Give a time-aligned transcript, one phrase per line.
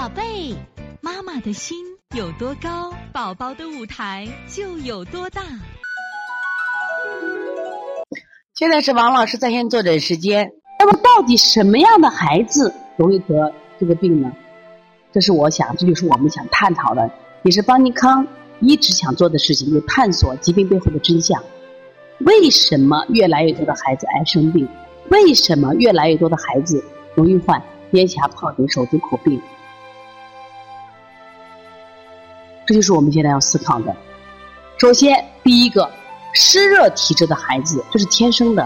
[0.00, 0.56] 宝贝，
[1.02, 1.76] 妈妈的心
[2.16, 5.42] 有多高，宝宝的舞台就有多大。
[8.54, 10.52] 现在是王老师在线坐诊时间。
[10.78, 14.32] 那么，到底什么样的孩子容易得这个病呢？
[15.12, 17.10] 这是我想，这就是我们想探讨的，
[17.42, 18.26] 也是邦尼康
[18.60, 21.44] 一直想做的事情，就探索疾病背后的真相。
[22.20, 24.66] 为什么越来越多的孩子爱生病？
[25.10, 26.82] 为什么越来越多的孩子
[27.14, 29.38] 容易患咽峡疱疹、手足口病？
[32.70, 33.92] 这就是我们现在要思考的。
[34.78, 35.90] 首先，第一个，
[36.32, 38.64] 湿热体质的孩子，这是天生的。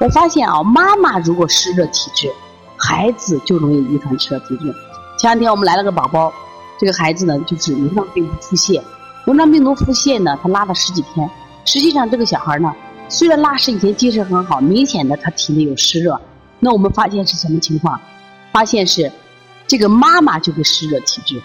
[0.00, 2.32] 我发现啊，妈妈如果湿热体质，
[2.78, 4.74] 孩子就容易遗传湿热体质。
[5.18, 6.32] 前两天我们来了个宝宝，
[6.78, 8.82] 这个孩子呢就是轮状病毒腹泻，
[9.26, 11.28] 轮状病毒腹泻呢，他拉了十几天。
[11.66, 12.72] 实际上这个小孩呢，
[13.10, 16.18] 虽然拉屎以前精神很好，明显的他体内有湿热。
[16.60, 18.00] 那我们发现是什么情况？
[18.54, 19.12] 发现是
[19.66, 21.42] 这个妈妈就是湿热体质。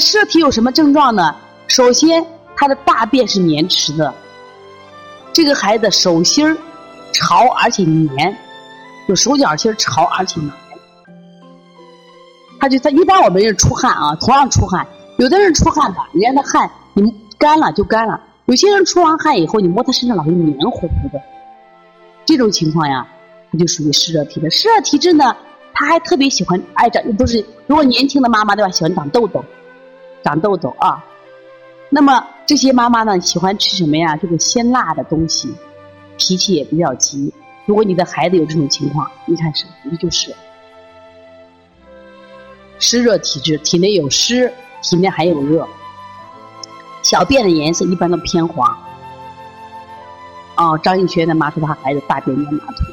[0.00, 1.34] 湿热体有什么症状呢？
[1.68, 2.24] 首先，
[2.56, 4.12] 他的大便是黏稠的，
[5.32, 6.56] 这个孩子手心儿
[7.12, 8.34] 潮而且黏，
[9.06, 10.52] 就手脚心潮而且黏。
[12.60, 14.86] 他就他一般我们人出汗啊，同样出汗，
[15.18, 17.04] 有的人出汗吧，人家的汗你
[17.38, 21.20] 干了就干了；有些人出完汗以后，你摸他身上老是黏糊糊的。
[22.24, 23.06] 这种情况呀，
[23.52, 24.50] 他就属于湿热体质。
[24.50, 25.36] 湿热体质呢，
[25.72, 29.44] 他还特别喜欢爱长，不是如果年轻的妈妈对吧，喜欢长痘痘。
[30.28, 31.02] 长痘痘啊，
[31.88, 34.14] 那么这些妈妈呢喜欢吃什么呀？
[34.14, 35.54] 这个鲜辣的东西，
[36.18, 37.32] 脾气也比较急。
[37.64, 40.34] 如果你的孩子有这种情况，你看是，你就是
[42.78, 45.66] 湿热体质，体内有湿，体内还有热，
[47.02, 48.76] 小便的颜色一般都偏黄。
[50.56, 52.86] 哦，张艺轩的妈说他孩子大便粘马桶，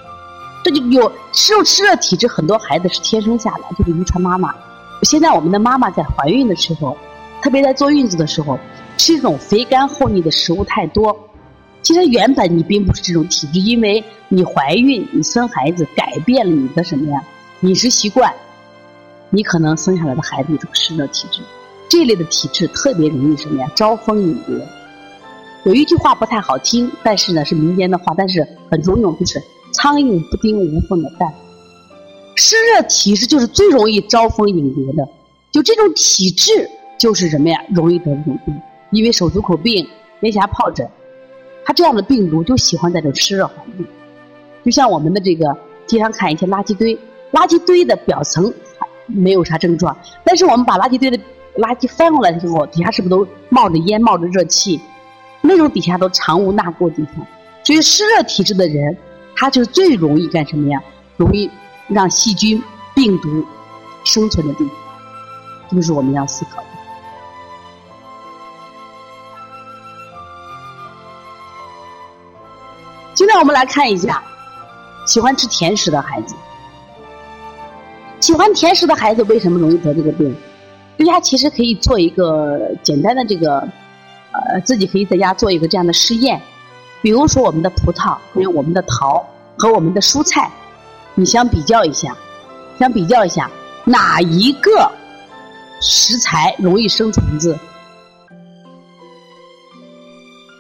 [0.64, 4.56] 这就有湿湿热体质，很多孩子是天生下来就是遗传妈妈。
[5.04, 6.98] 现在我们的妈妈在怀孕的时候。
[7.46, 8.58] 特别在坐月子的时候，
[8.98, 11.16] 吃这种肥甘厚腻的食物太多。
[11.84, 17.24] 其实原本你并不是这种体质，因为你怀孕、你生孩子，改变了你的什么呀？
[17.62, 18.34] 饮食习惯，
[19.30, 21.44] 你可能生下来的孩子就是湿热体质。
[21.88, 23.72] 这类的体质特别容易什么呀？
[23.76, 24.68] 招蜂引蝶。
[25.66, 29.40] 有一句话不太好听，但是呢是民间的话，但是很中用，就是
[29.72, 31.32] “苍蝇不叮无缝的蛋”。
[32.34, 35.08] 湿热体质就是最容易招蜂引蝶的，
[35.52, 36.68] 就这种体质。
[36.98, 37.60] 就是什么呀？
[37.74, 38.62] 容易得这种病，
[38.92, 39.88] 因为手足口病、
[40.22, 40.88] 咽峡疱疹，
[41.66, 43.86] 它这样的病毒就喜欢在这湿热环境。
[44.64, 45.56] 就像我们的这个，
[45.86, 46.96] 经常看一些垃圾堆，
[47.32, 48.52] 垃圾堆的表层
[49.08, 51.18] 没有啥症状，但是我们把垃圾堆的
[51.58, 54.80] 垃圾翻过来的时候，底下是不是都冒着烟、冒着热气？
[55.42, 57.26] 那种底下都藏污纳垢地方。
[57.64, 58.98] 所以湿热体质的人，
[59.36, 60.82] 他就是最容易干什么呀？
[61.18, 61.50] 容易
[61.88, 62.62] 让细菌、
[62.96, 63.46] 病毒
[64.04, 64.74] 生存的地方。
[65.70, 66.68] 这就是我们要思考的。
[73.36, 74.24] 那我们来看一下，
[75.06, 76.34] 喜欢吃甜食的孩子，
[78.22, 80.34] 喜欢甜食的孩子为什么容易得这个病？
[80.98, 83.60] 大家其实可以做一个简单的这个，
[84.32, 86.42] 呃，自己可以在家做一个这样的试验，
[87.02, 89.22] 比如说我们的葡萄、还有我们的桃
[89.58, 90.50] 和我们的蔬菜，
[91.16, 92.16] 你相比较一下，
[92.80, 93.52] 相比较一下
[93.84, 94.90] 哪一个
[95.82, 97.60] 食材容易生虫子？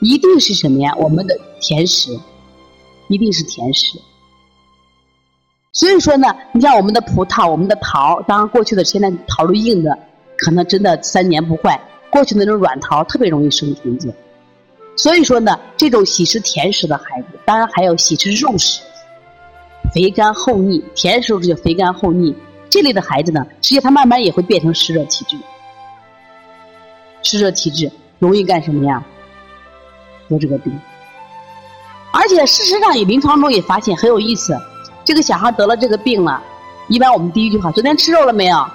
[0.01, 0.93] 一定是什么呀？
[0.97, 2.19] 我们的甜食。
[3.07, 3.99] 一定是甜食，
[5.73, 9.97] 所以说呢，你像我们的葡萄、我们的桃，当然过去的现在桃都硬的，
[10.37, 11.79] 可能真的三年不坏。
[12.09, 14.13] 过去那种软桃特别容易生虫子，
[14.95, 18.81] 所以说呢，这种喜吃甜食的孩子，当然还有喜吃肉食、
[19.93, 22.33] 肥甘厚腻、甜食就肥甘厚腻
[22.69, 25.37] 这类的孩子呢，实际上他慢慢也会变成湿热体质。
[27.21, 29.03] 湿热体质容易干什么呀？
[30.29, 30.73] 得这个病。
[32.35, 34.53] 而且事实上，也临床中也发现很有意思，
[35.05, 36.43] 这个小孩得了这个病了，
[36.89, 38.67] 一般我们第一句话：昨天吃肉了没有？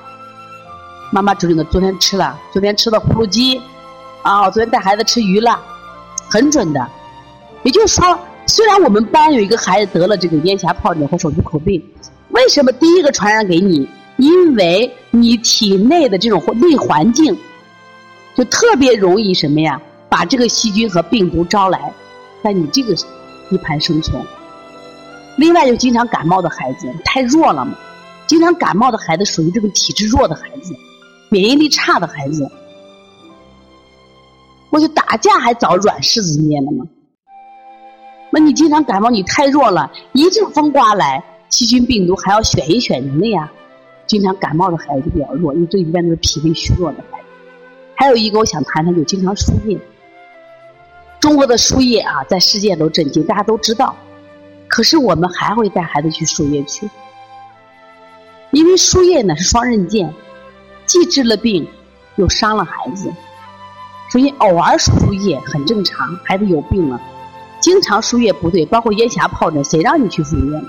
[1.10, 3.60] 妈妈指定的，昨天吃了，昨天吃的葫芦鸡，
[4.22, 5.60] 啊，昨天带孩子吃鱼了，
[6.30, 6.88] 很准的。
[7.62, 11.84] 也就是说，虽然我们班有一个孩子得了这个咽峡疱疹和手足口病，
[12.30, 13.86] 为什么第一个传染给你？
[14.16, 17.38] 因为你体内的这种内环境，
[18.34, 19.78] 就特别容易什么呀？
[20.08, 21.92] 把这个细菌和病毒招来，
[22.42, 22.96] 在你这个。
[23.50, 24.24] 一盘生存。
[25.36, 27.76] 另外，就经常感冒的孩子太弱了嘛，
[28.26, 30.74] 经常感冒的孩子属于这个体质弱的孩子，
[31.30, 32.50] 免疫力差的孩子。
[34.70, 36.86] 我就打架还找软柿子捏的吗？
[38.30, 43.50] 那你经常感冒，你太弱了，一阵风刮来，细菌病毒还要选一选人的呀。
[44.06, 47.24] 经常感冒的孩子就比较弱，因为这一般都是脾胃虚弱的孩子。
[47.96, 49.78] 还有一个我想谈谈，就经常输液。
[51.20, 53.94] 中国的输液啊，在世界都震惊，大家都知道。
[54.66, 56.88] 可是我们还会带孩子去输液去，
[58.52, 60.12] 因为输液呢是双刃剑，
[60.86, 61.68] 既治了病，
[62.16, 63.12] 又伤了孩子。
[64.10, 67.00] 所以偶尔输输液很正常，孩子有病了，
[67.60, 70.62] 经常输液不对，包括咽峡疱疹，谁让你去输液？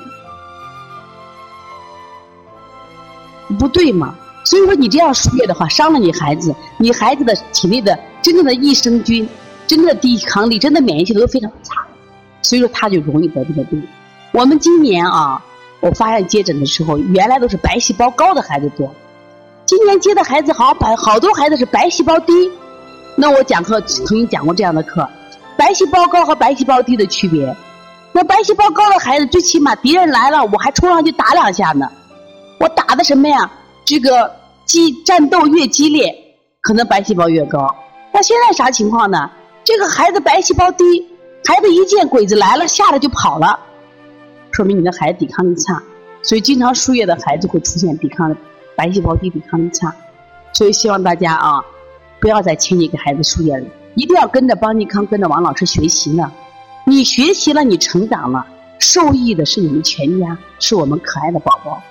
[3.58, 4.16] 不对嘛？
[4.44, 9.28] 所以说你这样输液的话，伤了你孩子，你孩子的体内的真正的益生菌、
[9.72, 11.76] 真的抵抗力、真的免疫力都非常差，
[12.42, 13.82] 所以说他就容易得这个病。
[14.34, 15.42] 我们今年啊，
[15.80, 18.94] 我发现接诊的时候，原来都是白细胞高的孩子多，
[19.66, 22.34] 今年接的孩子好白好多孩子是白细胞低。
[23.16, 25.08] 那我讲课曾经讲过这样的课，
[25.56, 27.56] 白细胞高和白细胞低的区别。
[28.12, 31.90] 那白细胞高的孩子，最起码敌人来了，我还冲上去打两下呢。
[32.60, 33.50] 我打的什么呀？
[33.86, 34.30] 这个
[34.66, 36.14] 激战斗越激烈，
[36.60, 37.74] 可能白细胞越高。
[38.12, 39.32] 那现在啥情况呢？
[39.64, 40.84] 这个孩子白细胞低，
[41.46, 43.60] 孩子一见鬼子来了，吓得就跑了，
[44.52, 45.82] 说明你的孩子抵抗力差。
[46.24, 48.36] 所以经常输液的孩子会出现抵抗
[48.76, 49.94] 白细胞低、抵抗力差。
[50.54, 51.64] 所以希望大家啊，
[52.20, 53.66] 不要再轻易给孩子输液了，
[53.96, 56.32] 一定要跟着邦尼康、跟着王老师学习呢。
[56.86, 58.46] 你学习了，你成长了，
[58.80, 61.82] 受益的是你们全家，是我们可爱的宝宝。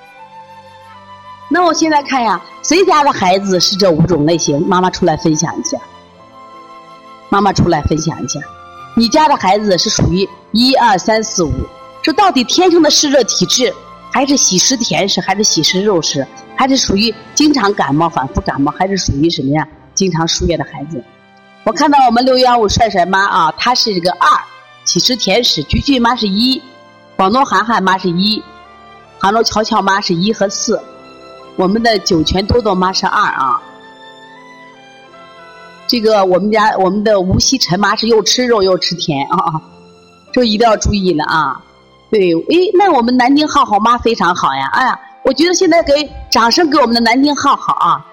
[1.49, 4.61] 那我现在看呀，谁家的孩子是这五种类型？
[4.69, 5.79] 妈妈出来分享一下。
[7.31, 8.41] 妈妈出来分享一下，
[8.95, 11.53] 你家的孩子是属于一二三四五，
[12.03, 13.73] 这到底天生的湿热体质，
[14.13, 19.67] 还是喜食甜食，还是喜食肉食，还是属于经常感冒、反复感冒，还是属于什么呀？
[19.95, 21.03] 经常输液的孩子。
[21.63, 24.27] 我看到我们六幺五帅帅妈啊，她是这个二，
[24.85, 26.61] 喜食甜食，菊菊妈是一，
[27.17, 28.43] 广东涵涵妈是一，
[29.19, 30.81] 杭州乔乔妈是一和四。
[31.57, 33.63] 我们的酒泉多多妈是二啊，
[35.91, 39.61] 这个我们家我们的无锡陈妈是又吃肉又吃甜啊，
[40.33, 41.61] 这一定要注意了啊。
[42.13, 48.07] 对，诶，那我们南京浩浩妈非常好呀，哎呀，我觉得现在给掌声给我们的南京浩浩啊。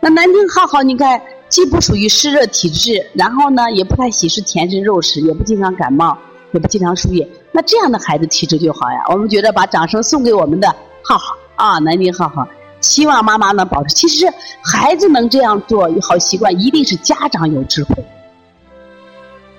[0.00, 6.18] 那南京浩浩，你看既不属于湿热体质，然后呢也不太喜食甜食肉食，也不经常感冒，
[6.50, 9.04] 也不经常输液，那这样的孩子体质就好呀。
[9.10, 12.44] 我们觉得把掌声送给我们的浩浩啊，南京浩浩。
[12.82, 13.94] 希望妈妈能保持。
[13.94, 14.26] 其实
[14.62, 17.94] 孩子能这样做有好习惯，一定是家长有智慧。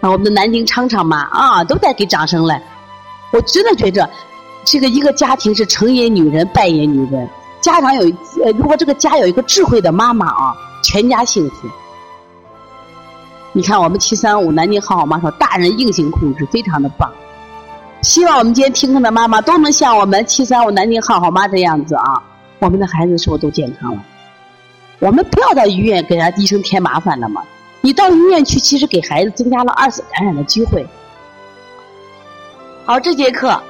[0.01, 2.61] 啊，我们的南京昌昌妈啊，都在给掌声嘞。
[3.31, 4.07] 我真的觉着，
[4.63, 7.27] 这个一个家庭是成也女人，败也女人。
[7.61, 8.01] 家长有
[8.43, 10.53] 呃，如果这个家有一个智慧的妈妈啊，
[10.83, 11.67] 全家幸福。
[13.53, 17.09] 你看，我们七三五南京好好妈说，大人硬性控制非常的棒。
[18.01, 22.21] 希望我们今天听课的妈妈都能像我们七三五南京好好妈这样子啊。
[22.63, 24.01] 我们的孩子是不是都健康了？
[24.99, 27.43] 我们不要到医院给人家医生添麻烦了嘛？
[27.81, 30.85] 你到医院去，其实给孩子增加了二次感染的机会。
[32.85, 33.61] 好，这节课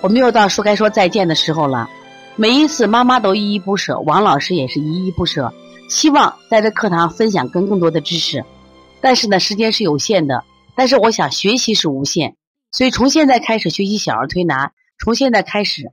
[0.00, 1.88] 我们又到说该说再见的时候了。
[2.34, 5.52] 每一次妈妈都依依不舍，王老师也是依依不舍。
[5.88, 8.44] 希望在这课堂分享更更多的知识，
[9.00, 10.42] 但是呢，时间是有限的。
[10.74, 12.34] 但是我想学习是无限，
[12.72, 15.92] 所以从现在开始学习小儿推拿，从现在开始。